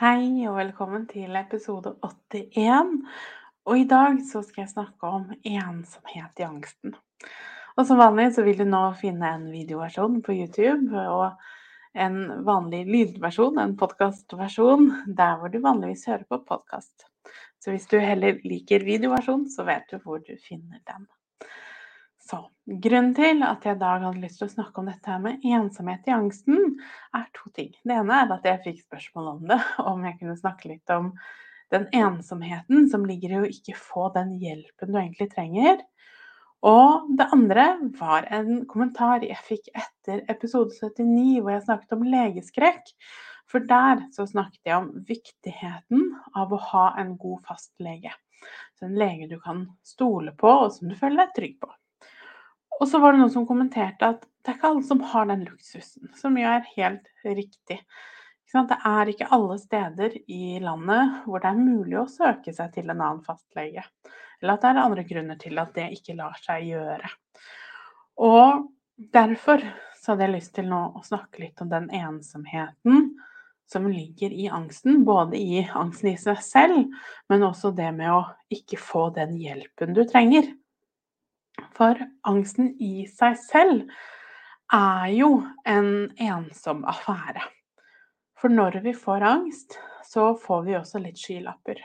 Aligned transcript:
Hei 0.00 0.46
og 0.48 0.54
velkommen 0.56 1.02
til 1.10 1.34
episode 1.36 1.90
81. 2.00 2.94
Og 3.68 3.82
i 3.82 3.82
dag 3.84 4.14
så 4.24 4.40
skal 4.40 4.62
jeg 4.62 4.70
snakke 4.70 5.10
om 5.18 5.26
ensomhet 5.44 6.40
i 6.40 6.46
angsten. 6.46 6.94
Og 7.76 7.84
som 7.84 8.00
vanlig 8.00 8.30
så 8.32 8.46
vil 8.46 8.62
du 8.62 8.64
nå 8.64 8.80
finne 8.96 9.34
en 9.36 9.44
videoversjon 9.52 10.22
på 10.24 10.38
YouTube 10.38 11.04
og 11.04 11.36
en 11.92 12.16
vanlig 12.48 12.86
lydversjon, 12.88 13.60
en 13.60 13.76
podkastversjon, 13.76 14.88
der 15.20 15.36
hvor 15.36 15.52
du 15.52 15.60
vanligvis 15.60 16.08
hører 16.08 16.24
på 16.32 16.40
podkast. 16.48 17.04
Så 17.60 17.76
hvis 17.76 17.84
du 17.92 17.98
heller 18.00 18.40
liker 18.40 18.88
videoversjon, 18.88 19.50
så 19.52 19.68
vet 19.68 19.84
du 19.92 20.00
hvor 20.00 20.24
du 20.24 20.32
finner 20.40 20.80
den. 20.80 21.10
Så 22.30 22.38
grunnen 22.84 23.14
til 23.16 23.42
at 23.42 23.64
jeg 23.66 23.74
i 23.74 23.80
dag 23.80 24.04
hadde 24.04 24.22
lyst 24.22 24.38
til 24.38 24.46
å 24.46 24.52
snakke 24.52 24.82
om 24.82 24.88
dette 24.90 25.18
med 25.22 25.44
ensomhet 25.46 26.06
i 26.06 26.14
angsten, 26.14 26.76
er 27.16 27.26
to 27.34 27.50
ting. 27.56 27.72
Det 27.82 27.96
ene 27.96 28.18
er 28.22 28.34
at 28.36 28.46
jeg 28.46 28.62
fikk 28.66 28.82
spørsmål 28.84 29.30
om 29.32 29.46
det, 29.50 29.58
om 29.90 30.04
jeg 30.06 30.18
kunne 30.20 30.38
snakke 30.38 30.70
litt 30.70 30.94
om 30.94 31.10
den 31.74 31.86
ensomheten 31.94 32.88
som 32.90 33.06
ligger 33.06 33.34
i 33.34 33.40
å 33.40 33.48
ikke 33.50 33.78
få 33.78 34.10
den 34.14 34.36
hjelpen 34.42 34.92
du 34.92 35.00
egentlig 35.00 35.30
trenger. 35.34 35.82
Og 36.66 37.08
det 37.16 37.26
andre 37.32 37.66
var 37.96 38.26
en 38.36 38.64
kommentar 38.68 39.24
jeg 39.24 39.38
fikk 39.46 39.70
etter 39.72 40.22
episode 40.28 40.74
79, 40.76 41.40
hvor 41.40 41.54
jeg 41.54 41.66
snakket 41.66 41.96
om 41.96 42.06
legeskrekk. 42.14 42.94
For 43.50 43.64
der 43.66 44.04
så 44.14 44.28
snakket 44.28 44.68
jeg 44.68 44.76
om 44.76 44.90
viktigheten 45.08 46.04
av 46.38 46.52
å 46.54 46.60
ha 46.70 46.86
en 47.00 47.16
god 47.18 47.40
fastlege. 47.48 48.12
Så 48.78 48.86
en 48.86 48.98
lege 49.00 49.26
du 49.30 49.40
kan 49.42 49.64
stole 49.82 50.36
på, 50.38 50.52
og 50.66 50.74
som 50.76 50.90
du 50.90 50.98
føler 50.98 51.24
deg 51.24 51.34
trygg 51.38 51.56
på. 51.64 51.72
Og 52.80 52.88
så 52.88 53.00
var 53.00 53.12
det 53.12 53.20
noen 53.20 53.32
som 53.32 53.46
kommenterte 53.48 54.08
at 54.14 54.24
det 54.40 54.54
er 54.54 54.56
ikke 54.56 54.70
alle 54.70 54.86
som 54.88 55.02
har 55.04 55.28
den 55.28 55.44
luksusen, 55.44 56.08
som 56.16 56.38
jo 56.40 56.48
er 56.48 56.64
helt 56.76 57.10
riktig. 57.26 57.76
Det 58.50 58.78
er 58.88 59.10
ikke 59.12 59.28
alle 59.30 59.58
steder 59.60 60.16
i 60.26 60.58
landet 60.62 61.20
hvor 61.28 61.42
det 61.42 61.52
er 61.52 61.60
mulig 61.60 62.00
å 62.00 62.08
søke 62.10 62.54
seg 62.56 62.72
til 62.74 62.88
en 62.88 62.96
annen 62.96 63.22
fastlege. 63.22 63.84
Eller 64.40 64.56
at 64.56 64.64
det 64.64 64.70
er 64.72 64.80
andre 64.82 65.04
grunner 65.06 65.38
til 65.38 65.60
at 65.62 65.74
det 65.76 65.90
ikke 65.94 66.16
lar 66.18 66.40
seg 66.42 66.66
gjøre. 66.72 67.12
Og 68.26 68.64
derfor 69.12 69.62
så 70.00 70.14
hadde 70.14 70.26
jeg 70.26 70.34
lyst 70.38 70.54
til 70.56 70.70
nå 70.72 70.80
å 70.96 71.04
snakke 71.04 71.44
litt 71.44 71.60
om 71.62 71.70
den 71.70 71.90
ensomheten 71.94 73.12
som 73.70 73.86
ligger 73.86 74.32
i 74.34 74.48
angsten. 74.50 75.04
Både 75.06 75.38
i 75.38 75.62
angsten 75.62 76.14
i 76.14 76.16
seg 76.18 76.40
selv, 76.42 76.88
men 77.30 77.46
også 77.46 77.70
det 77.76 77.92
med 77.94 78.10
å 78.16 78.24
ikke 78.50 78.80
få 78.80 79.10
den 79.14 79.36
hjelpen 79.38 79.94
du 79.94 80.02
trenger. 80.08 80.48
For 81.76 81.98
angsten 82.28 82.74
i 82.82 83.06
seg 83.10 83.38
selv 83.40 83.86
er 84.72 85.06
jo 85.14 85.30
en 85.68 86.10
ensom 86.20 86.84
affære. 86.88 87.42
For 88.40 88.52
når 88.52 88.80
vi 88.84 88.94
får 88.96 89.26
angst, 89.26 89.78
så 90.06 90.32
får 90.40 90.62
vi 90.66 90.76
også 90.78 91.00
litt 91.02 91.20
skylapper. 91.20 91.80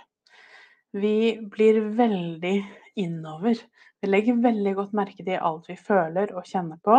Vi 0.96 1.36
blir 1.52 1.82
veldig 1.98 2.56
innover. 3.02 3.60
Vi 4.00 4.08
legger 4.08 4.40
veldig 4.44 4.76
godt 4.78 4.96
merke 4.96 5.26
til 5.26 5.42
alt 5.42 5.68
vi 5.68 5.76
føler 5.76 6.32
og 6.36 6.48
kjenner 6.48 6.80
på. 6.84 6.96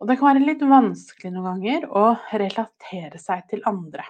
Og 0.00 0.08
det 0.08 0.16
kan 0.16 0.30
være 0.30 0.46
litt 0.46 0.62
vanskelig 0.64 1.32
noen 1.34 1.48
ganger 1.48 1.88
å 1.90 2.04
relatere 2.30 3.20
seg 3.20 3.42
til 3.50 3.64
andre. 3.68 4.06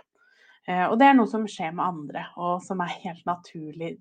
Eh, 0.69 0.85
og 0.87 0.99
det 1.01 1.09
er 1.09 1.17
noe 1.19 1.31
som 1.31 1.49
skjer 1.51 1.73
med 1.75 1.87
andre, 1.87 2.27
og 2.39 2.61
som 2.63 2.83
er 2.85 2.93
helt 3.03 3.25
naturlig, 3.27 3.95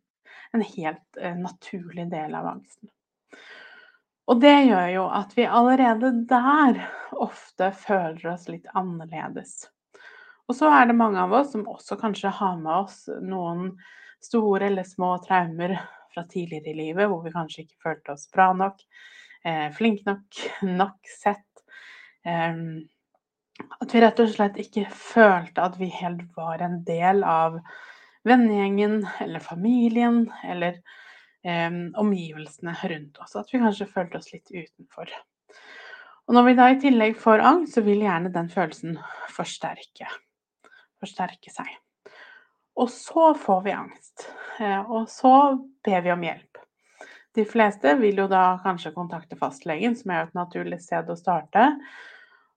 en 0.54 0.66
helt 0.66 1.22
eh, 1.22 1.38
naturlig 1.40 2.06
del 2.12 2.36
av 2.38 2.52
angsten. 2.52 2.92
Og 4.30 4.38
det 4.42 4.56
gjør 4.68 4.90
jo 4.94 5.04
at 5.10 5.32
vi 5.38 5.48
allerede 5.50 6.12
der 6.30 6.84
ofte 7.18 7.72
føler 7.74 8.28
oss 8.36 8.46
litt 8.50 8.68
annerledes. 8.78 9.64
Og 10.50 10.58
så 10.58 10.70
er 10.74 10.90
det 10.90 10.98
mange 10.98 11.22
av 11.22 11.34
oss 11.34 11.52
som 11.54 11.66
også 11.70 11.98
kanskje 11.98 12.32
har 12.38 12.60
med 12.62 12.74
oss 12.76 13.04
noen 13.22 13.72
store 14.22 14.68
eller 14.70 14.86
små 14.86 15.16
traumer 15.26 15.76
fra 16.14 16.26
tidligere 16.30 16.74
i 16.74 16.78
livet, 16.78 17.10
hvor 17.10 17.24
vi 17.26 17.34
kanskje 17.34 17.66
ikke 17.66 17.84
følte 17.86 18.14
oss 18.14 18.28
bra 18.34 18.52
nok, 18.58 18.82
eh, 19.46 19.68
flink 19.74 20.06
nok, 20.10 20.42
nok 20.82 21.14
sett. 21.20 21.66
Eh, 22.26 22.64
at 23.82 23.94
vi 23.94 24.02
rett 24.02 24.22
og 24.22 24.34
slett 24.34 24.58
ikke 24.62 24.86
følte 24.94 25.66
at 25.66 25.78
vi 25.82 25.90
helt 26.00 26.26
var 26.38 26.62
en 26.66 26.82
del 26.88 27.26
av 27.26 27.60
vennegjengen 28.30 29.02
eller 29.26 29.42
familien, 29.44 30.28
eller 30.46 30.82
omgivelsene 31.44 32.74
rundt 32.92 33.20
oss. 33.24 33.36
At 33.40 33.52
vi 33.54 33.62
kanskje 33.62 33.88
følte 33.88 34.20
oss 34.20 34.32
litt 34.34 34.50
utenfor. 34.52 35.12
Og 36.30 36.36
når 36.36 36.46
vi 36.46 36.56
da 36.60 36.66
i 36.70 36.80
tillegg 36.82 37.16
får 37.18 37.42
angst, 37.42 37.78
så 37.78 37.82
vil 37.86 38.04
gjerne 38.04 38.30
den 38.34 38.52
følelsen 38.52 39.00
forsterke. 39.34 40.10
Forsterke 41.02 41.54
seg. 41.54 41.72
Og 42.80 42.92
så 42.94 43.32
får 43.40 43.64
vi 43.66 43.74
angst. 43.74 44.28
Eh, 44.60 44.92
og 44.92 45.10
så 45.12 45.34
ber 45.86 46.06
vi 46.06 46.14
om 46.14 46.28
hjelp. 46.28 46.62
De 47.36 47.46
fleste 47.48 47.96
vil 48.00 48.22
jo 48.22 48.28
da 48.30 48.60
kanskje 48.64 48.94
kontakte 48.94 49.38
fastlegen, 49.40 49.96
som 49.98 50.14
er 50.14 50.28
et 50.28 50.38
naturlig 50.38 50.80
sted 50.84 51.10
å 51.10 51.18
starte. 51.18 51.66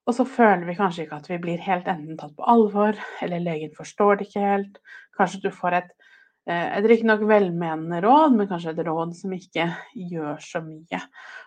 Og 0.04 0.16
så 0.16 0.26
føler 0.26 0.66
vi 0.66 0.76
kanskje 0.76 1.06
ikke 1.06 1.22
at 1.22 1.30
vi 1.30 1.40
blir 1.40 1.62
helt 1.62 1.88
enten 1.88 2.18
tatt 2.18 2.34
på 2.36 2.46
alvor, 2.50 2.98
eller 3.22 3.40
legen 3.40 3.72
forstår 3.76 4.18
det 4.18 4.28
ikke 4.28 4.46
helt. 4.46 4.80
Kanskje 5.16 5.44
du 5.46 5.52
får 5.54 5.78
et 5.78 5.92
Eh, 5.92 6.01
et 6.50 6.86
riktignok 6.90 7.22
velmenende 7.28 8.00
råd, 8.02 8.34
men 8.34 8.48
kanskje 8.50 8.72
et 8.74 8.82
råd 8.86 9.14
som 9.14 9.34
ikke 9.36 9.68
gjør 9.94 10.40
så 10.42 10.62
mye. 10.64 10.98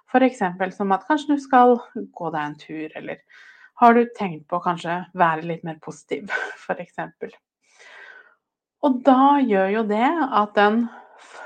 F.eks. 0.08 0.44
som 0.78 0.94
at 0.96 1.04
kanskje 1.08 1.36
du 1.36 1.44
skal 1.44 1.76
gå 1.92 2.32
deg 2.32 2.42
en 2.42 2.58
tur, 2.62 2.96
eller 2.96 3.20
har 3.82 3.96
du 3.96 4.06
tenkt 4.16 4.48
på 4.48 4.60
å 4.60 4.64
kanskje 4.64 5.02
være 5.18 5.48
litt 5.50 5.66
mer 5.68 5.82
positiv, 5.84 6.32
f.eks. 6.64 7.36
Og 8.86 9.02
da 9.04 9.36
gjør 9.44 9.72
jo 9.80 9.86
det 9.90 10.08
at 10.08 10.56
den 10.56 10.86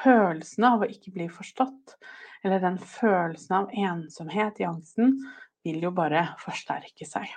følelsen 0.03 0.69
av 0.69 0.83
å 0.83 0.89
ikke 0.91 1.13
bli 1.15 1.29
forstått, 1.31 1.97
eller 2.43 2.61
den 2.63 2.77
følelsen 2.79 3.55
av 3.63 3.75
ensomhet 3.75 4.61
i 4.61 4.67
angsten, 4.67 5.17
vil 5.65 5.81
jo 5.83 5.91
bare 5.95 6.29
forsterke 6.39 7.07
seg. 7.07 7.27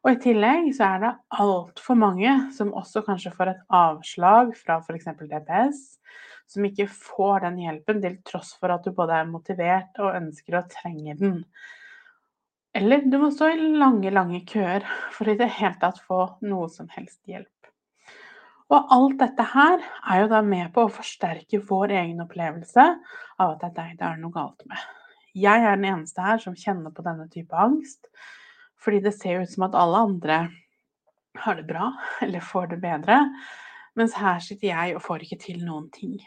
Og 0.00 0.14
i 0.14 0.20
tillegg 0.22 0.70
så 0.76 0.94
er 0.94 1.02
det 1.02 1.10
altfor 1.42 1.98
mange 2.00 2.32
som 2.56 2.72
også 2.76 3.02
kanskje 3.04 3.34
får 3.36 3.52
et 3.52 3.64
avslag 3.76 4.54
fra 4.56 4.78
f.eks. 4.80 5.10
DPS, 5.20 5.82
som 6.48 6.64
ikke 6.66 6.88
får 6.88 7.44
den 7.44 7.60
hjelpen 7.66 8.00
til 8.02 8.16
tross 8.26 8.54
for 8.56 8.72
at 8.72 8.86
du 8.86 8.94
både 8.96 9.18
er 9.20 9.28
motivert 9.28 10.00
og 10.00 10.16
ønsker 10.16 10.56
og 10.62 10.72
trenger 10.72 11.20
den. 11.20 11.42
Eller 12.74 13.04
du 13.04 13.18
må 13.20 13.28
stå 13.34 13.50
i 13.50 13.70
lange, 13.76 14.12
lange 14.14 14.40
køer 14.48 14.86
for 15.12 15.28
i 15.28 15.36
det 15.38 15.50
hele 15.58 15.76
tatt 15.82 16.00
få 16.06 16.22
noe 16.46 16.70
som 16.72 16.88
helst 16.94 17.20
hjelp. 17.28 17.48
Og 18.70 18.92
alt 18.94 19.18
dette 19.18 19.44
her 19.52 19.80
er 19.82 20.22
jo 20.22 20.30
da 20.30 20.40
med 20.46 20.70
på 20.74 20.86
å 20.86 20.92
forsterke 20.94 21.58
vår 21.66 21.96
egen 21.98 22.22
opplevelse 22.22 22.84
av 23.42 23.56
at 23.56 23.64
det 23.64 23.70
er 23.70 23.78
deg 23.80 23.96
det 23.98 24.06
er 24.06 24.20
noe 24.22 24.34
galt 24.34 24.62
med. 24.70 24.84
Jeg 25.34 25.62
er 25.64 25.74
den 25.76 25.88
eneste 25.90 26.22
her 26.22 26.38
som 26.42 26.54
kjenner 26.58 26.94
på 26.94 27.02
denne 27.06 27.26
type 27.30 27.58
angst. 27.58 28.06
Fordi 28.80 29.00
det 29.04 29.14
ser 29.16 29.42
ut 29.42 29.50
som 29.50 29.66
at 29.68 29.76
alle 29.78 30.04
andre 30.08 30.38
har 31.44 31.58
det 31.58 31.66
bra 31.68 31.92
eller 32.24 32.44
får 32.44 32.72
det 32.74 32.80
bedre, 32.82 33.22
mens 33.98 34.16
her 34.18 34.40
sitter 34.44 34.70
jeg 34.70 34.96
og 34.96 35.04
får 35.04 35.26
ikke 35.26 35.40
til 35.42 35.62
noen 35.66 35.88
ting. 35.94 36.18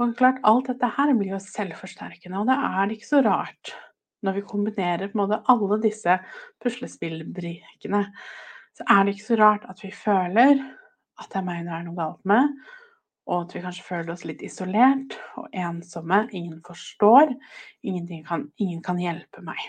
Og 0.00 0.14
klart, 0.16 0.40
Alt 0.48 0.70
dette 0.70 0.88
her 0.96 1.12
blir 1.12 1.34
jo 1.34 1.42
selvforsterkende, 1.44 2.40
og 2.40 2.48
det 2.48 2.56
er 2.56 2.94
ikke 2.94 3.08
så 3.10 3.20
rart 3.26 3.74
når 4.24 4.36
vi 4.36 4.44
kombinerer 4.44 5.12
alle 5.48 5.78
disse 5.80 6.18
puslespillbrikkene, 6.60 8.02
så 8.76 8.84
er 8.88 9.04
det 9.04 9.14
ikke 9.14 9.28
så 9.28 9.38
rart 9.40 9.64
at 9.68 9.80
vi 9.84 9.90
føler 9.92 10.60
at 11.20 11.32
det 11.32 11.40
er 11.40 11.46
meg 11.46 11.64
det 11.66 11.74
er 11.76 11.84
noe 11.84 11.98
galt 11.98 12.22
med, 12.28 12.54
og 13.28 13.44
at 13.44 13.54
vi 13.54 13.62
kanskje 13.64 13.86
føler 13.86 14.12
oss 14.14 14.24
litt 14.28 14.42
isolert 14.44 15.16
og 15.38 15.50
ensomme. 15.52 16.22
Ingen 16.32 16.60
forstår, 16.66 17.34
kan, 18.26 18.48
ingen 18.56 18.80
kan 18.84 19.00
hjelpe 19.00 19.44
meg. 19.44 19.60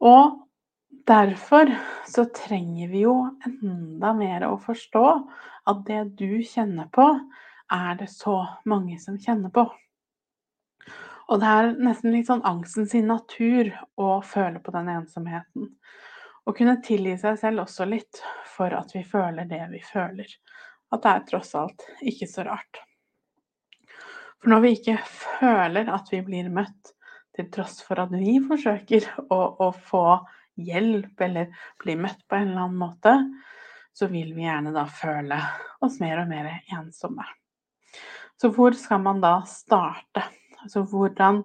Og 0.00 0.38
derfor 1.06 1.70
så 2.08 2.24
trenger 2.36 2.88
vi 2.88 3.04
jo 3.04 3.14
enda 3.46 4.12
mer 4.16 4.46
å 4.48 4.56
forstå 4.62 5.06
at 5.70 5.84
det 5.86 6.02
du 6.18 6.40
kjenner 6.46 6.88
på, 6.92 7.06
er 7.70 8.00
det 8.00 8.08
så 8.10 8.40
mange 8.66 8.98
som 8.98 9.18
kjenner 9.20 9.52
på. 9.54 9.66
Og 11.30 11.38
det 11.38 11.46
er 11.46 11.68
nesten 11.78 12.10
litt 12.10 12.26
sånn 12.26 12.42
angsten 12.48 12.88
sin 12.90 13.06
natur 13.06 13.70
å 14.00 14.18
føle 14.26 14.58
på 14.58 14.72
den 14.74 14.88
ensomheten. 14.90 15.68
Å 16.42 16.54
kunne 16.56 16.80
tilgi 16.82 17.14
seg 17.20 17.36
selv 17.38 17.62
også 17.66 17.86
litt 17.86 18.22
for 18.56 18.74
at 18.74 18.90
vi 18.96 19.04
føler 19.06 19.46
det 19.46 19.62
vi 19.70 19.82
føler. 19.84 20.26
at 20.90 21.02
det 21.02 21.10
er 21.10 21.26
tross 21.28 21.54
alt 21.54 21.84
ikke 22.02 22.26
så 22.26 22.42
rart. 22.48 22.80
For 24.40 24.50
når 24.50 24.62
vi 24.64 24.72
ikke 24.74 24.96
føler 25.06 25.90
at 25.92 26.08
vi 26.10 26.18
blir 26.26 26.48
møtt, 26.50 26.94
til 27.36 27.48
tross 27.52 27.80
for 27.86 28.00
at 28.02 28.12
vi 28.14 28.38
forsøker 28.44 29.06
å, 29.28 29.40
å 29.66 29.70
få 29.72 30.04
hjelp 30.60 31.22
eller 31.24 31.54
bli 31.80 31.96
møtt 32.00 32.22
på 32.28 32.36
en 32.36 32.50
eller 32.50 32.66
annen 32.66 32.80
måte, 32.80 33.14
så 33.92 34.08
vil 34.10 34.34
vi 34.36 34.46
gjerne 34.46 34.72
da 34.74 34.84
føle 34.86 35.38
oss 35.84 35.98
mer 36.02 36.22
og 36.22 36.30
mer 36.30 36.50
ensomme. 36.76 37.26
Så 38.40 38.52
hvor 38.54 38.76
skal 38.78 39.02
man 39.04 39.20
da 39.20 39.40
starte? 39.48 40.24
Altså 40.62 40.84
hvordan 40.88 41.42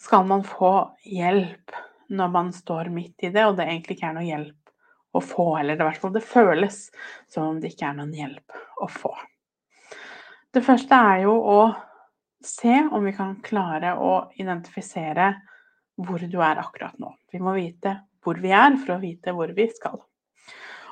skal 0.00 0.26
man 0.28 0.44
få 0.46 0.72
hjelp 1.04 1.74
når 2.12 2.30
man 2.32 2.52
står 2.54 2.90
midt 2.94 3.26
i 3.26 3.32
det, 3.34 3.44
og 3.46 3.56
det 3.58 3.66
egentlig 3.66 3.96
ikke 3.96 4.10
er 4.10 4.16
noe 4.16 4.28
hjelp 4.28 4.72
å 5.16 5.22
få, 5.24 5.46
eller 5.58 5.78
i 5.78 5.86
hvert 5.88 6.00
fall 6.00 6.12
det 6.14 6.22
føles 6.24 6.78
som 7.32 7.50
om 7.50 7.60
det 7.60 7.72
ikke 7.72 7.88
er 7.88 7.98
noen 7.98 8.14
hjelp 8.14 8.56
å 8.84 8.88
få. 8.92 9.12
Det 10.52 10.62
første 10.64 10.96
er 11.10 11.24
jo 11.26 11.34
å 11.36 11.60
se 12.44 12.88
om 12.92 13.04
vi 13.04 13.14
kan 13.16 13.36
klare 13.44 13.94
å 13.98 14.28
identifisere 14.36 15.32
hvor 15.96 16.20
du 16.20 16.36
er 16.44 16.60
akkurat 16.60 16.98
nå. 17.00 17.14
Vi 17.32 17.40
må 17.40 17.56
vite 17.56 17.96
hvor 18.24 18.40
vi 18.42 18.52
er 18.54 18.76
for 18.80 18.96
å 18.96 19.00
vite 19.02 19.32
hvor 19.32 19.52
vi 19.56 19.68
skal. 19.72 20.00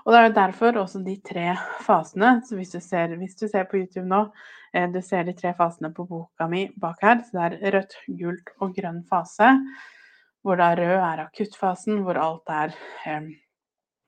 Og 0.04 0.12
det 0.12 0.18
er 0.18 0.26
jo 0.28 0.34
derfor 0.36 0.78
også 0.82 1.00
de 1.04 1.14
tre 1.24 1.46
fasene 1.84 2.36
så 2.44 2.58
hvis 2.58 2.74
du, 2.74 2.80
ser, 2.84 3.14
hvis 3.20 3.36
du 3.40 3.46
ser 3.48 3.64
på 3.70 3.80
YouTube 3.80 4.06
nå, 4.08 4.26
eh, 4.76 4.86
du 4.92 5.00
ser 5.02 5.24
de 5.24 5.32
tre 5.36 5.54
fasene 5.56 5.90
på 5.96 6.04
boka 6.08 6.48
mi 6.50 6.66
bak 6.80 7.00
her. 7.04 7.22
Så 7.24 7.38
det 7.38 7.46
er 7.46 7.76
rødt, 7.78 7.96
gult 8.20 8.52
og 8.60 8.74
grønn 8.76 9.00
fase. 9.08 9.54
Hvor 10.44 10.60
da 10.60 10.74
rød 10.76 10.98
er 10.98 11.24
akuttfasen, 11.24 12.02
hvor 12.04 12.20
alt 12.20 12.52
er 12.52 12.76
eh, 13.08 13.32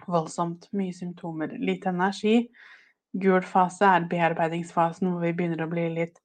voldsomt 0.07 0.69
mye 0.77 0.93
symptomer, 0.93 1.57
lite 1.57 1.89
energi. 1.95 2.43
Gul 3.17 3.41
fase 3.49 3.89
er 3.89 4.09
bearbeidingsfasen, 4.11 5.09
hvor 5.09 5.25
vi 5.25 5.33
begynner 5.33 5.65
å 5.65 5.71
bli 5.73 5.89
litt 5.95 6.21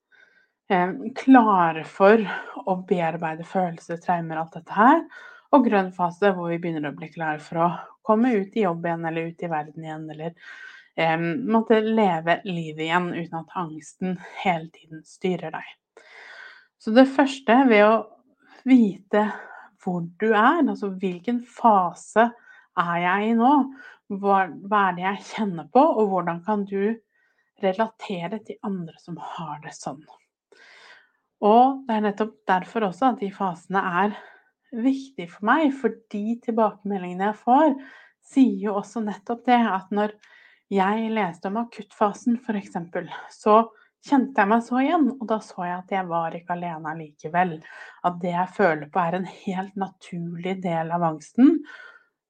klare 1.18 1.83
for 1.88 2.21
å 2.65 2.75
bearbeide 2.88 3.45
følelser, 3.47 4.00
traumer, 4.03 4.39
alt 4.41 4.57
dette 4.57 4.75
her. 4.75 5.03
Og 5.51 5.65
grønn 5.68 5.91
fase, 5.95 6.31
hvor 6.35 6.51
vi 6.51 6.59
begynner 6.63 6.91
å 6.91 6.95
bli 6.95 7.09
klare 7.12 7.41
for 7.44 7.63
å 7.65 7.69
komme 8.07 8.31
ut 8.38 8.56
i 8.56 8.63
jobb 8.65 8.85
igjen, 8.88 9.06
eller 9.09 9.31
ut 9.31 9.44
i 9.44 9.51
verden 9.51 9.85
igjen, 9.85 10.07
eller 10.13 10.33
eh, 10.95 11.18
måtte 11.56 11.81
leve 11.83 12.39
livet 12.47 12.85
igjen 12.88 13.12
uten 13.13 13.39
at 13.41 13.56
angsten 13.59 14.18
hele 14.44 14.69
tiden 14.71 15.03
styrer 15.07 15.53
deg. 15.57 15.75
Så 16.81 16.95
det 16.95 17.09
første 17.12 17.59
ved 17.69 17.85
å 17.85 17.95
vite 18.65 19.27
hvor 19.81 20.06
du 20.21 20.31
er, 20.31 20.62
altså 20.62 20.91
hvilken 21.01 21.41
fase 21.45 22.29
er 22.79 22.97
jeg 23.03 23.31
i 23.31 23.38
nå, 23.38 23.53
hva, 24.21 24.44
hva 24.68 24.88
er 24.88 24.97
det 24.97 25.06
jeg 25.07 25.27
kjenner 25.33 25.69
på, 25.73 25.83
og 25.83 26.12
hvordan 26.13 26.41
kan 26.45 26.65
du 26.69 26.95
relatere 27.62 28.41
til 28.45 28.57
andre 28.65 28.97
som 29.01 29.19
har 29.21 29.62
det 29.65 29.73
sånn. 29.77 30.01
Og 31.41 31.81
det 31.88 31.95
er 31.97 32.05
nettopp 32.05 32.35
derfor 32.49 32.85
også 32.91 33.11
at 33.13 33.21
de 33.23 33.31
fasene 33.33 33.81
er 34.03 34.15
viktige 34.71 35.29
for 35.31 35.47
meg, 35.49 35.71
for 35.75 35.95
de 36.13 36.38
tilbakemeldingene 36.45 37.31
jeg 37.31 37.39
får, 37.41 37.75
sier 38.31 38.67
jo 38.67 38.77
også 38.79 39.01
nettopp 39.03 39.43
det 39.49 39.57
at 39.57 39.89
når 39.93 40.13
jeg 40.71 41.11
leste 41.11 41.49
om 41.49 41.59
akuttfasen 41.65 42.38
f.eks., 42.39 42.77
så 43.35 43.57
kjente 44.07 44.41
jeg 44.41 44.49
meg 44.49 44.63
så 44.65 44.79
igjen, 44.81 45.09
og 45.17 45.25
da 45.29 45.38
så 45.43 45.65
jeg 45.67 45.77
at 45.77 45.93
jeg 45.93 46.09
var 46.09 46.38
ikke 46.38 46.55
alene 46.55 46.93
allikevel. 46.93 47.57
At 48.07 48.17
det 48.23 48.33
jeg 48.33 48.55
føler 48.55 48.89
på 48.94 49.01
er 49.01 49.17
en 49.19 49.29
helt 49.29 49.75
naturlig 49.79 50.57
del 50.63 50.94
av 50.95 51.05
angsten, 51.11 51.59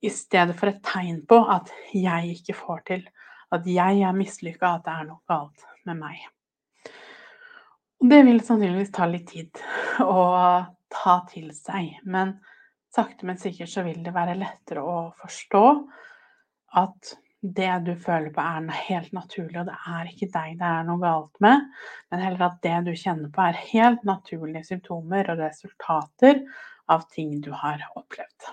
i 0.01 0.09
stedet 0.09 0.55
for 0.57 0.71
et 0.71 0.81
tegn 0.81 1.21
på 1.29 1.37
at 1.53 1.69
jeg 1.93 2.37
ikke 2.39 2.57
får 2.57 2.85
til, 2.89 3.07
at 3.53 3.67
jeg 3.69 4.01
er 4.07 4.17
mislykka, 4.17 4.77
at 4.79 4.87
det 4.87 4.95
er 4.97 5.09
noe 5.11 5.21
galt 5.29 5.67
med 5.85 5.99
meg. 5.99 6.23
Og 8.01 8.09
det 8.09 8.21
vil 8.25 8.42
sannsynligvis 8.44 8.94
ta 8.95 9.07
litt 9.09 9.27
tid 9.30 9.62
å 10.06 10.24
ta 10.92 11.18
til 11.30 11.51
seg. 11.56 12.00
Men 12.03 12.36
sakte, 12.92 13.27
men 13.27 13.39
sikkert 13.39 13.71
så 13.71 13.86
vil 13.86 14.01
det 14.03 14.13
være 14.15 14.39
lettere 14.39 14.83
å 14.83 15.12
forstå 15.21 15.65
at 16.81 17.13
det 17.42 17.71
du 17.86 17.95
føler 17.98 18.30
på, 18.33 18.42
er 18.42 18.83
helt 18.88 19.13
naturlig, 19.18 19.63
og 19.63 19.69
det 19.71 19.77
er 19.89 20.09
ikke 20.12 20.30
deg 20.30 20.59
det 20.59 20.68
er 20.68 20.83
noe 20.86 21.01
galt 21.01 21.39
med, 21.42 21.63
men 22.13 22.21
heller 22.21 22.44
at 22.51 22.59
det 22.62 22.75
du 22.86 22.92
kjenner 22.94 23.31
på, 23.33 23.42
er 23.42 23.63
helt 23.71 24.03
naturlige 24.06 24.68
symptomer 24.68 25.31
og 25.33 25.42
resultater 25.42 26.44
av 26.92 27.07
ting 27.13 27.39
du 27.42 27.50
har 27.56 27.81
opplevd. 27.98 28.51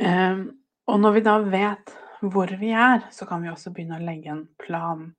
Um, 0.00 0.46
og 0.88 1.02
når 1.02 1.18
vi 1.18 1.24
da 1.26 1.36
vet 1.44 1.92
hvor 2.22 2.54
vi 2.58 2.72
er, 2.72 3.04
så 3.12 3.28
kan 3.28 3.44
vi 3.44 3.50
også 3.52 3.74
begynne 3.74 4.00
å 4.00 4.06
legge 4.06 4.32
en 4.32 4.46
plan. 4.62 5.10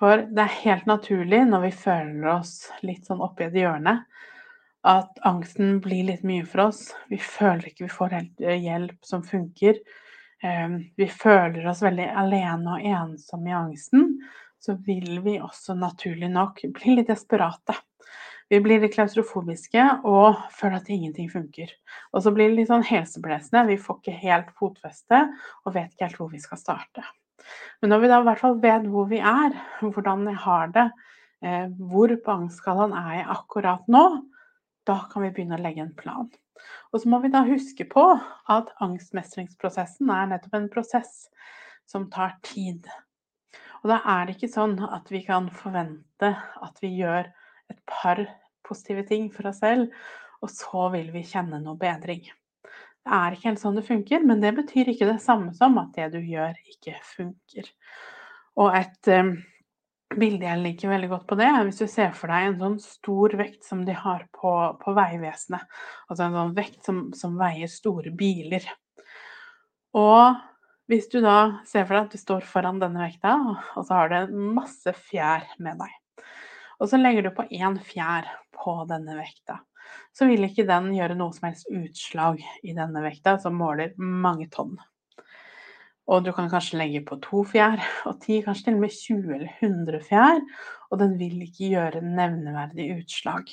For 0.00 0.24
det 0.32 0.44
er 0.46 0.60
helt 0.62 0.86
naturlig 0.88 1.42
når 1.50 1.66
vi 1.66 1.72
føler 1.76 2.28
oss 2.38 2.54
litt 2.86 3.08
sånn 3.08 3.20
oppi 3.20 3.44
et 3.50 3.58
hjørne, 3.60 3.98
at 4.88 5.18
angsten 5.28 5.76
blir 5.84 6.06
litt 6.08 6.22
mye 6.24 6.46
for 6.48 6.70
oss. 6.70 6.86
Vi 7.12 7.18
føler 7.20 7.68
ikke 7.68 7.84
vi 7.84 7.92
får 7.92 8.14
helt 8.16 8.40
eh, 8.40 8.62
hjelp 8.64 8.96
som 9.04 9.24
funker. 9.26 9.76
Ehm, 10.42 10.78
vi 10.96 11.08
føler 11.12 11.68
oss 11.68 11.82
veldig 11.84 12.08
alene 12.16 12.78
og 12.78 12.88
ensomme 12.88 13.52
i 13.52 13.58
angsten. 13.58 14.08
Så 14.60 14.78
vil 14.86 15.20
vi 15.24 15.36
også 15.40 15.76
naturlig 15.76 16.32
nok 16.32 16.64
bli 16.80 16.96
litt 16.96 17.12
desperate. 17.12 17.76
Vi 18.50 18.58
blir 18.64 18.80
litt 18.82 18.96
klaustrofobiske 18.96 19.84
og 20.08 20.40
føler 20.56 20.80
at 20.80 20.88
ingenting 20.90 21.28
funker. 21.30 21.70
Og 22.16 22.24
så 22.24 22.32
blir 22.34 22.48
det 22.48 22.62
litt 22.62 22.72
sånn 22.72 22.88
helseblesende. 22.88 23.68
Vi 23.68 23.78
får 23.84 24.00
ikke 24.00 24.20
helt 24.24 24.52
fotfeste 24.58 25.26
og 25.64 25.76
vet 25.76 25.92
ikke 25.92 26.08
helt 26.08 26.22
hvor 26.24 26.32
vi 26.32 26.40
skal 26.42 26.60
starte. 26.60 27.04
Men 27.80 27.94
når 27.94 28.02
vi 28.02 28.10
da 28.10 28.20
i 28.20 28.26
hvert 28.28 28.42
fall 28.42 28.58
vet 28.62 28.88
hvor 28.90 29.08
vi 29.10 29.20
er, 29.22 29.56
hvordan 29.80 30.26
jeg 30.28 30.40
har 30.44 30.74
det, 30.74 30.86
eh, 31.44 31.66
hvor 31.90 32.12
på 32.24 32.36
angstskalaen 32.36 32.94
er 32.96 33.20
jeg 33.20 33.30
akkurat 33.36 33.90
nå, 33.92 34.04
da 34.88 34.96
kan 35.10 35.24
vi 35.24 35.32
begynne 35.34 35.58
å 35.58 35.62
legge 35.62 35.84
en 35.84 35.94
plan. 35.96 36.30
Og 36.92 37.00
så 37.00 37.10
må 37.10 37.20
vi 37.22 37.30
da 37.32 37.44
huske 37.46 37.86
på 37.88 38.04
at 38.52 38.72
angstmestringsprosessen 38.84 40.10
er 40.12 40.32
nettopp 40.32 40.58
en 40.58 40.72
prosess 40.72 41.14
som 41.88 42.08
tar 42.12 42.36
tid. 42.46 42.88
Og 43.80 43.88
da 43.92 44.00
er 44.12 44.26
det 44.26 44.36
ikke 44.36 44.52
sånn 44.52 44.76
at 44.84 45.08
vi 45.12 45.22
kan 45.24 45.48
forvente 45.54 46.34
at 46.36 46.82
vi 46.84 46.92
gjør 46.98 47.30
et 47.72 47.80
par 47.88 48.20
positive 48.66 49.06
ting 49.08 49.30
for 49.32 49.48
oss 49.50 49.62
selv, 49.62 49.88
og 50.40 50.52
så 50.52 50.88
vil 50.94 51.10
vi 51.14 51.24
kjenne 51.26 51.60
noe 51.62 51.78
bedring. 51.80 52.26
Det 53.00 53.16
er 53.16 53.34
ikke 53.34 53.48
helt 53.48 53.62
sånn 53.62 53.78
det 53.78 53.86
funker, 53.86 54.24
men 54.28 54.42
det 54.42 54.52
betyr 54.58 54.90
ikke 54.92 55.08
det 55.08 55.20
samme 55.24 55.54
som 55.56 55.78
at 55.80 55.94
det 55.96 56.10
du 56.12 56.18
gjør, 56.20 56.52
ikke 56.74 56.98
funker. 57.14 57.70
Og 58.60 58.74
et 58.76 59.10
um, 59.14 59.32
bilde 60.18 60.46
jeg 60.46 60.60
liker 60.60 60.90
veldig 60.90 61.08
godt 61.12 61.26
på 61.30 61.38
det, 61.38 61.46
er 61.48 61.64
hvis 61.66 61.80
du 61.80 61.86
ser 61.90 62.12
for 62.16 62.32
deg 62.32 62.48
en 62.48 62.58
sånn 62.60 62.76
stor 62.82 63.36
vekt 63.40 63.64
som 63.66 63.84
de 63.86 63.94
har 63.96 64.26
på, 64.36 64.52
på 64.82 64.94
Vegvesenet. 64.96 65.80
Altså 66.10 66.26
en 66.26 66.36
sånn 66.36 66.54
vekt 66.58 66.80
som, 66.86 67.02
som, 67.16 67.38
veier 67.40 67.70
store 67.70 68.12
biler. 68.12 68.66
Og 69.96 70.36
hvis 70.90 71.08
du 71.10 71.20
da 71.22 71.62
ser 71.70 71.86
for 71.86 71.96
deg 71.96 72.08
at 72.08 72.14
du 72.14 72.20
står 72.20 72.46
foran 72.46 72.82
denne 72.82 73.04
vekta, 73.06 73.36
og 73.78 73.86
så 73.86 74.02
har 74.02 74.12
du 74.12 74.36
masse 74.58 74.94
fjær 75.06 75.46
med 75.62 75.78
deg. 75.80 75.96
Og 76.80 76.90
så 76.90 76.98
legger 76.98 77.26
du 77.26 77.34
på 77.36 77.46
én 77.54 77.78
fjær 77.84 78.26
på 78.56 78.74
denne 78.90 79.14
vekta. 79.18 79.60
Så 80.16 80.26
vil 80.30 80.44
ikke 80.46 80.66
den 80.68 80.90
gjøre 80.96 81.16
noe 81.18 81.34
som 81.34 81.48
helst 81.48 81.68
utslag 81.70 82.40
i 82.66 82.74
denne 82.76 83.02
vekta, 83.04 83.36
som 83.42 83.58
måler 83.58 83.94
mange 83.98 84.48
tonn. 84.52 84.76
Og 86.10 86.24
du 86.26 86.32
kan 86.34 86.50
kanskje 86.50 86.80
legge 86.80 87.04
på 87.06 87.20
to 87.22 87.44
fjær, 87.46 87.78
og 88.08 88.18
ti, 88.24 88.40
kanskje 88.42 88.70
til 88.70 88.78
og 88.78 88.84
med 88.84 88.94
20 88.96 89.34
eller 89.36 89.50
100 89.60 90.06
fjær, 90.08 90.40
og 90.90 91.02
den 91.02 91.14
vil 91.20 91.36
ikke 91.46 91.70
gjøre 91.76 92.02
nevneverdig 92.02 92.88
utslag. 92.96 93.52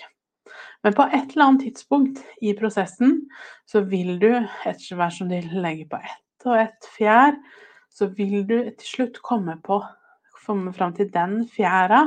Men 0.81 0.95
på 0.95 1.05
et 1.11 1.35
eller 1.35 1.45
annet 1.45 1.67
tidspunkt 1.67 2.23
i 2.41 2.55
prosessen 2.57 3.19
så 3.69 3.83
vil 3.85 4.15
du, 4.21 4.31
etter 4.65 4.97
hvert 4.97 5.17
som 5.17 5.29
du 5.29 5.37
legger 5.59 5.89
på 5.91 6.01
ett 6.01 6.47
og 6.47 6.61
ett 6.61 6.87
fjær, 6.95 7.35
så 7.91 8.07
vil 8.15 8.45
du 8.47 8.57
til 8.77 8.87
slutt 8.87 9.21
komme 9.25 9.57
på 9.65 9.81
komme 10.47 10.73
fram 10.73 10.95
til 10.95 11.09
den 11.11 11.41
fjæra 11.51 12.05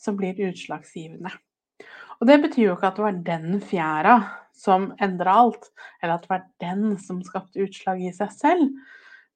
som 0.00 0.16
blir 0.16 0.38
utslagsgivende. 0.48 1.32
Og 2.22 2.28
det 2.30 2.38
betyr 2.38 2.68
jo 2.68 2.74
ikke 2.76 2.86
at 2.92 2.98
det 3.00 3.02
var 3.02 3.16
den 3.26 3.54
fjæra 3.66 4.12
som 4.54 4.92
endra 5.02 5.32
alt, 5.40 5.64
eller 5.98 6.14
at 6.14 6.22
det 6.22 6.30
var 6.30 6.42
den 6.62 6.82
som 7.02 7.16
skapte 7.26 7.64
utslag 7.64 7.98
i 7.98 8.12
seg 8.14 8.30
selv. 8.36 8.68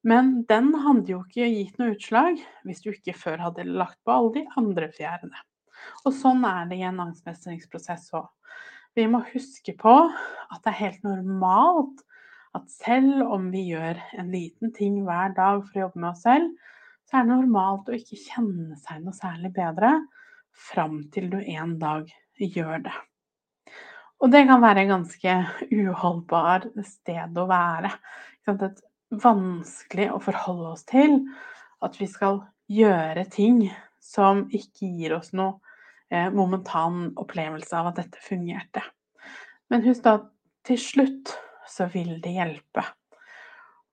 Men 0.07 0.45
den 0.47 0.69
hadde 0.85 1.11
jo 1.11 1.17
ikke 1.25 1.49
gitt 1.51 1.81
noe 1.81 1.97
utslag 1.97 2.37
hvis 2.63 2.79
du 2.85 2.93
ikke 2.93 3.17
før 3.17 3.41
hadde 3.43 3.65
lagt 3.67 3.97
på 4.07 4.13
alle 4.13 4.31
de 4.37 4.43
andre 4.61 4.87
fjærene. 4.95 5.41
Og 6.07 6.15
sånn 6.15 6.45
er 6.47 6.69
det 6.69 6.77
i 6.79 6.85
en 6.87 7.01
angstmestringsprosess 7.03 8.05
òg. 8.15 8.29
Vi 8.95 9.03
må 9.11 9.19
huske 9.33 9.75
på 9.75 9.95
at 10.07 10.61
det 10.63 10.71
er 10.71 10.79
helt 10.85 11.03
normalt 11.03 12.05
at 12.55 12.71
selv 12.71 13.25
om 13.27 13.49
vi 13.51 13.65
gjør 13.73 13.99
en 14.15 14.31
liten 14.31 14.71
ting 14.77 15.01
hver 15.03 15.35
dag 15.35 15.59
for 15.65 15.75
å 15.75 15.83
jobbe 15.89 16.05
med 16.05 16.13
oss 16.13 16.23
selv, 16.23 16.55
så 17.03 17.19
er 17.19 17.27
det 17.27 17.33
normalt 17.33 17.91
å 17.91 17.99
ikke 17.99 18.21
kjenne 18.21 18.79
seg 18.79 19.03
noe 19.03 19.17
særlig 19.19 19.51
bedre 19.59 19.91
fram 20.71 21.01
til 21.11 21.27
du 21.35 21.37
en 21.43 21.75
dag 21.83 22.07
gjør 22.39 22.83
det. 22.87 22.95
Og 24.17 24.31
det 24.33 24.47
kan 24.49 24.61
være 24.63 24.83
et 24.83 24.91
ganske 24.91 25.33
uholdbar 25.69 26.69
sted 26.85 27.37
å 27.37 27.45
være. 27.49 27.91
Et 28.47 28.81
vanskelig 29.23 30.07
å 30.13 30.21
forholde 30.23 30.71
oss 30.73 30.85
til 30.89 31.19
at 31.85 31.97
vi 31.99 32.07
skal 32.09 32.41
gjøre 32.71 33.27
ting 33.31 33.67
som 34.03 34.45
ikke 34.49 34.89
gir 34.97 35.17
oss 35.19 35.33
noe 35.37 35.59
eh, 36.09 36.29
momentan 36.33 37.11
opplevelse 37.19 37.75
av 37.77 37.91
at 37.91 38.01
dette 38.01 38.23
fungerte. 38.23 38.83
Men 39.69 39.83
husk 39.85 40.05
da, 40.07 40.17
til 40.67 40.79
slutt 40.81 41.35
så 41.67 41.87
vil 41.91 42.17
det 42.23 42.37
hjelpe. 42.37 42.83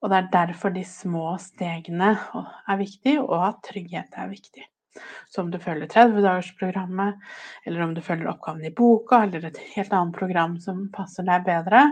Og 0.01 0.11
det 0.11 0.17
er 0.19 0.31
derfor 0.33 0.73
de 0.73 0.83
små 0.87 1.35
stegene 1.41 2.13
er 2.15 2.79
viktig, 2.79 3.17
og 3.23 3.39
at 3.49 3.61
trygghet 3.65 4.17
er 4.21 4.31
viktig. 4.31 4.65
Så 5.29 5.43
om 5.43 5.51
du 5.51 5.59
følger 5.61 5.89
30-dagersprogrammet, 5.91 7.21
eller 7.65 7.85
om 7.85 7.95
du 7.95 8.01
følger 8.05 8.31
oppgaven 8.31 8.67
i 8.67 8.73
boka, 8.75 9.23
eller 9.25 9.47
et 9.47 9.61
helt 9.75 9.93
annet 9.93 10.17
program 10.17 10.59
som 10.63 10.85
passer 10.95 11.27
deg 11.27 11.47
bedre, 11.47 11.87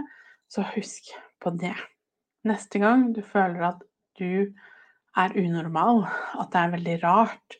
så 0.51 0.65
husk 0.75 1.13
på 1.43 1.53
det. 1.59 1.75
Neste 2.47 2.79
gang 2.83 3.09
du 3.15 3.23
føler 3.25 3.69
at 3.73 3.81
du 4.19 4.53
er 5.17 5.35
unormal, 5.37 6.05
at 6.39 6.53
det 6.53 6.61
er 6.61 6.77
veldig 6.77 6.99
rart, 7.03 7.57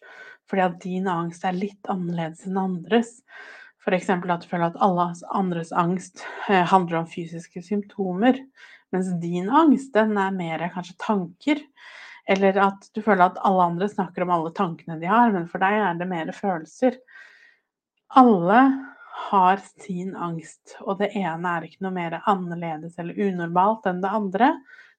fordi 0.50 0.64
at 0.66 0.80
din 0.84 1.10
angst 1.10 1.46
er 1.48 1.56
litt 1.56 1.92
annerledes 1.92 2.48
enn 2.48 2.60
andres, 2.60 3.20
F.eks. 3.84 4.10
at 4.10 4.46
du 4.46 4.48
føler 4.48 4.70
at 4.70 4.80
alle 4.84 5.10
andres 5.36 5.74
angst 5.76 6.24
eh, 6.48 6.64
handler 6.72 7.02
om 7.02 7.10
fysiske 7.10 7.64
symptomer, 7.66 8.40
mens 8.96 9.10
din 9.20 9.50
angst 9.52 9.92
den 9.96 10.16
er 10.20 10.32
mer 10.36 10.64
kanskje 10.72 10.96
tanker. 11.04 11.60
Eller 12.30 12.58
at 12.64 12.88
du 12.96 13.02
føler 13.04 13.26
at 13.26 13.42
alle 13.44 13.68
andre 13.74 13.90
snakker 13.92 14.24
om 14.24 14.32
alle 14.32 14.54
tankene 14.56 14.96
de 15.02 15.10
har, 15.12 15.32
men 15.34 15.48
for 15.52 15.64
deg 15.64 15.76
er 15.76 16.00
det 16.00 16.08
mer 16.08 16.32
følelser. 16.36 16.98
Alle 18.20 18.60
har 19.30 19.62
sin 19.84 20.16
angst, 20.16 20.78
og 20.82 21.02
det 21.02 21.12
ene 21.20 21.58
er 21.58 21.68
ikke 21.68 21.84
noe 21.86 21.96
mer 21.96 22.18
annerledes 22.22 22.98
eller 23.02 23.20
unormalt 23.28 23.90
enn 23.90 24.02
det 24.04 24.14
andre. 24.22 24.50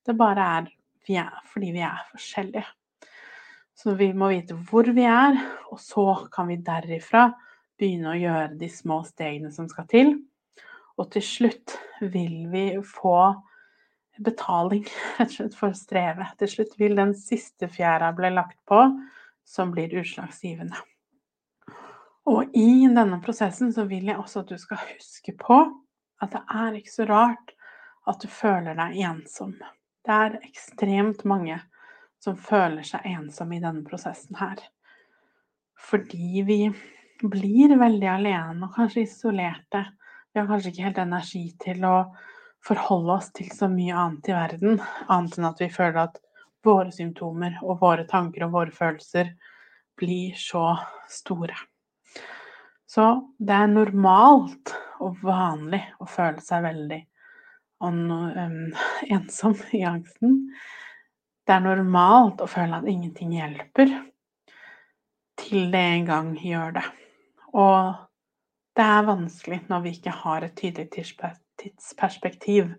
Det 0.04 0.16
bare 0.18 0.48
er, 0.58 0.68
vi 1.08 1.16
er 1.20 1.40
fordi 1.50 1.72
vi 1.74 1.82
er 1.86 2.04
forskjellige. 2.12 2.66
Så 3.74 3.96
vi 3.98 4.12
må 4.14 4.30
vite 4.30 4.54
hvor 4.68 4.86
vi 4.94 5.06
er, 5.08 5.40
og 5.72 5.80
så 5.82 6.06
kan 6.32 6.46
vi 6.52 6.60
derifra 6.62 7.26
begynne 7.80 8.12
å 8.12 8.20
gjøre 8.20 8.54
de 8.60 8.68
små 8.70 9.00
stegene 9.08 9.50
som 9.54 9.66
skal 9.70 9.88
til. 9.90 10.14
Og 10.94 11.10
til 11.10 11.24
slutt 11.26 11.74
vil 12.00 12.44
vi 12.52 12.68
få 12.86 13.16
betaling 14.18 14.86
for 15.58 15.74
strevet. 15.76 16.34
Til 16.38 16.50
slutt 16.50 16.74
vil 16.78 16.96
den 16.98 17.14
siste 17.18 17.68
fjæra 17.68 18.12
bli 18.16 18.30
lagt 18.34 18.58
på, 18.68 18.86
som 19.44 19.72
blir 19.74 19.92
utslagsgivende. 20.00 20.76
Og 22.24 22.54
i 22.56 22.86
denne 22.88 23.20
prosessen 23.24 23.72
så 23.72 23.84
vil 23.88 24.08
jeg 24.08 24.16
også 24.20 24.44
at 24.44 24.52
du 24.54 24.58
skal 24.60 24.80
huske 24.94 25.34
på 25.36 25.58
at 26.22 26.32
det 26.32 26.40
er 26.48 26.78
ikke 26.78 26.94
så 26.94 27.06
rart 27.10 27.52
at 28.08 28.20
du 28.22 28.28
føler 28.32 28.76
deg 28.78 28.96
ensom. 29.04 29.56
Det 30.04 30.14
er 30.14 30.38
ekstremt 30.44 31.24
mange 31.28 31.58
som 32.24 32.36
føler 32.40 32.84
seg 32.86 33.04
ensomme 33.08 33.58
i 33.58 33.62
denne 33.62 33.84
prosessen 33.84 34.36
her. 34.40 34.60
Fordi 35.76 36.44
vi 36.48 36.60
blir 37.20 37.76
veldig 37.80 38.08
alene 38.08 38.66
og 38.66 38.76
kanskje 38.76 39.04
isolerte. 39.04 39.84
Vi 40.32 40.40
har 40.40 40.48
kanskje 40.48 40.72
ikke 40.72 40.86
helt 40.88 41.02
energi 41.02 41.44
til 41.60 41.84
å 41.88 41.96
forholde 42.64 43.18
oss 43.18 43.30
til 43.36 43.50
så 43.52 43.68
mye 43.68 43.94
annet 43.96 44.30
i 44.30 44.36
verden, 44.36 44.80
annet 45.08 45.38
enn 45.38 45.48
at 45.50 45.60
vi 45.60 45.68
føler 45.72 46.06
at 46.06 46.20
våre 46.64 46.92
symptomer 46.94 47.58
og 47.62 47.82
våre 47.82 48.06
tanker 48.08 48.46
og 48.46 48.54
våre 48.54 48.72
følelser 48.74 49.34
blir 50.00 50.34
så 50.38 50.78
store. 51.10 51.56
Så 52.88 53.04
det 53.38 53.54
er 53.54 53.68
normalt 53.70 54.72
og 55.02 55.18
vanlig 55.24 55.82
å 56.00 56.08
føle 56.08 56.40
seg 56.44 56.64
veldig 56.64 57.00
ensom 57.84 59.56
i 59.76 59.82
angsten. 59.84 60.38
Det 61.44 61.52
er 61.52 61.64
normalt 61.64 62.40
å 62.40 62.48
føle 62.48 62.78
at 62.78 62.88
ingenting 62.88 63.34
hjelper, 63.36 63.90
til 65.36 65.72
det 65.74 65.82
en 65.98 66.06
gang 66.08 66.30
gjør 66.40 66.78
det. 66.78 66.84
Og 67.52 67.92
det 68.74 68.86
er 68.96 69.08
vanskelig 69.10 69.60
når 69.68 69.84
vi 69.84 69.96
ikke 69.98 70.14
har 70.22 70.46
et 70.46 70.56
tydelig 70.56 70.88
tidsperspektiv. 71.60 72.72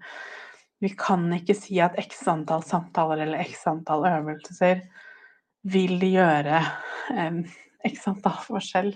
Vi 0.84 0.92
kan 1.00 1.28
ikke 1.34 1.56
si 1.58 1.80
at 1.84 1.98
x 2.02 2.26
antall 2.32 2.64
samtaler 2.68 3.24
eller 3.26 3.44
x 3.46 3.66
antall 3.72 4.06
øvelser 4.10 4.84
vil 5.66 5.98
gjøre 6.04 6.62
x 7.86 8.08
antall 8.12 8.42
forskjell. 8.46 8.94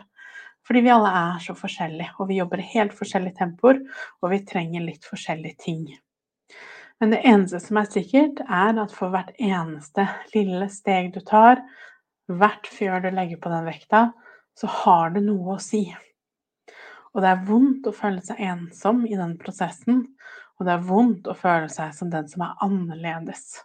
Fordi 0.67 0.83
vi 0.86 0.91
alle 0.93 1.09
er 1.15 1.39
så 1.41 1.55
forskjellige, 1.57 2.12
og 2.19 2.27
vi 2.29 2.38
jobber 2.38 2.62
i 2.62 2.67
helt 2.75 2.93
forskjellige 2.93 3.39
tempoer, 3.39 3.79
og 4.21 4.33
vi 4.33 4.43
trenger 4.45 4.83
litt 4.86 5.07
forskjellige 5.07 5.57
ting. 5.63 5.86
Men 7.00 7.15
det 7.15 7.21
eneste 7.25 7.62
som 7.63 7.79
er 7.79 7.88
sikkert, 7.89 8.41
er 8.43 8.77
at 8.83 8.93
for 8.93 9.09
hvert 9.13 9.31
eneste 9.39 10.05
lille 10.36 10.67
steg 10.69 11.13
du 11.15 11.21
tar, 11.25 11.63
hvert 12.29 12.67
før 12.69 13.00
du 13.01 13.09
legger 13.15 13.39
på 13.41 13.50
den 13.50 13.65
vekta, 13.65 14.03
så 14.59 14.69
har 14.83 15.15
det 15.15 15.24
noe 15.25 15.55
å 15.55 15.63
si. 15.63 15.88
Og 17.16 17.24
det 17.24 17.32
er 17.32 17.46
vondt 17.48 17.88
å 17.89 17.96
føle 17.96 18.22
seg 18.25 18.42
ensom 18.46 19.01
i 19.10 19.18
den 19.18 19.36
prosessen, 19.42 20.04
og 20.60 20.68
det 20.68 20.75
er 20.75 20.86
vondt 20.86 21.30
å 21.32 21.38
føle 21.38 21.70
seg 21.72 21.94
som 21.96 22.12
den 22.12 22.28
som 22.30 22.44
er 22.46 22.58
annerledes. 22.66 23.62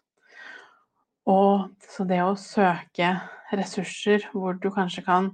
Og 1.31 1.73
så 1.91 2.05
det 2.09 2.21
å 2.23 2.37
søke 2.39 3.15
ressurser 3.55 4.29
hvor 4.33 4.57
du 4.61 4.71
kanskje 4.73 5.05
kan 5.07 5.33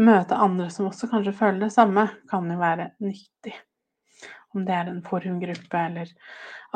møte 0.00 0.38
andre 0.38 0.68
som 0.72 0.88
også 0.88 1.08
kanskje 1.10 1.34
føler 1.36 1.66
det 1.66 1.72
samme, 1.74 2.06
kan 2.30 2.48
jo 2.48 2.58
være 2.60 2.92
nyttig. 3.04 3.54
Om 4.52 4.66
det 4.68 4.76
er 4.76 4.90
en 4.90 5.02
forumgruppe 5.04 5.84
eller 5.88 6.12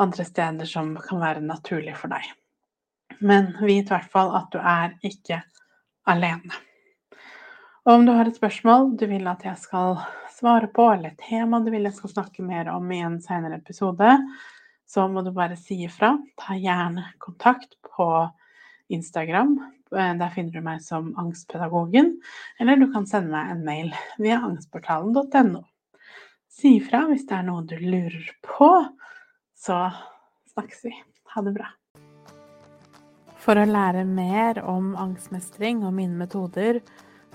andre 0.01 0.25
steder 0.25 0.69
som 0.69 0.95
kan 1.01 1.21
være 1.21 1.45
naturlig 1.45 1.95
for 1.97 2.13
deg. 2.13 2.25
Men 3.21 3.53
vit 3.61 3.87
i 3.87 3.93
hvert 3.93 4.09
fall 4.11 4.33
at 4.37 4.49
du 4.53 4.59
er 4.61 4.97
ikke 5.05 5.41
alene. 6.09 6.53
Og 7.87 7.93
om 7.93 8.05
du 8.05 8.11
har 8.17 8.27
et 8.27 8.37
spørsmål 8.37 8.95
du 8.99 9.05
vil 9.09 9.29
at 9.31 9.45
jeg 9.45 9.61
skal 9.61 10.01
svare 10.37 10.69
på, 10.73 10.85
eller 10.93 11.13
et 11.13 11.23
tema 11.29 11.59
du 11.63 11.71
vil 11.73 11.87
jeg 11.87 11.97
skal 11.97 12.13
snakke 12.13 12.45
mer 12.45 12.69
om 12.73 12.91
i 12.93 13.01
en 13.01 13.17
senere 13.23 13.57
episode, 13.57 14.11
så 14.87 15.07
må 15.11 15.23
du 15.25 15.33
bare 15.35 15.57
si 15.59 15.81
ifra. 15.87 16.13
Ta 16.39 16.55
gjerne 16.55 17.09
kontakt 17.23 17.73
på 17.83 18.07
Instagram. 18.93 19.57
Der 19.91 20.29
finner 20.35 20.53
du 20.53 20.63
meg 20.63 20.83
som 20.83 21.09
Angstpedagogen. 21.19 22.13
Eller 22.59 22.79
du 22.79 22.87
kan 22.93 23.07
sende 23.07 23.33
meg 23.33 23.51
en 23.51 23.65
mail 23.67 23.91
via 24.21 24.39
angstportalen.no. 24.47 25.63
Si 26.51 26.77
ifra 26.79 27.03
hvis 27.09 27.27
det 27.27 27.35
er 27.37 27.49
noe 27.49 27.65
du 27.67 27.75
lurer 27.81 28.31
på, 28.45 28.69
så 29.57 29.89
snakkes 30.53 30.87
vi. 30.87 30.93
Ha 31.33 31.43
det 31.45 31.53
bra. 31.57 31.67
For 33.43 33.59
å 33.59 33.67
lære 33.67 34.03
mer 34.07 34.59
om 34.65 34.95
angstmestring 34.99 35.83
og 35.85 35.93
mine 35.99 36.17
metoder, 36.19 36.81